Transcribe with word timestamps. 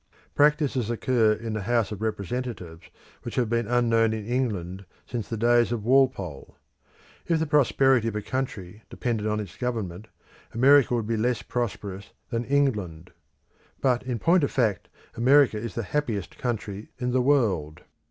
Practices 0.33 0.89
occur 0.89 1.31
in 1.33 1.53
the 1.53 1.61
House 1.61 1.91
of 1.91 2.01
Representatives 2.01 2.87
which 3.21 3.35
have 3.35 3.51
been 3.51 3.67
unknown 3.67 4.13
in 4.13 4.25
England 4.25 4.83
since 5.05 5.27
the 5.29 5.37
days 5.37 5.71
of 5.71 5.85
Walpole. 5.85 6.57
If 7.27 7.37
the 7.37 7.45
prosperity 7.45 8.07
of 8.07 8.15
a 8.15 8.21
country 8.23 8.81
depended 8.89 9.27
on 9.27 9.39
its 9.39 9.55
government, 9.55 10.07
America 10.55 10.95
would 10.95 11.05
be 11.05 11.17
less 11.17 11.43
prosperous 11.43 12.13
than 12.31 12.45
England. 12.45 13.11
But 13.79 14.01
in 14.01 14.17
point 14.17 14.43
of 14.43 14.49
fact 14.49 14.89
America 15.15 15.57
is 15.59 15.75
the 15.75 15.83
happiest 15.83 16.35
country 16.39 16.89
in 16.97 17.11
the 17.11 17.21
world. 17.21 17.81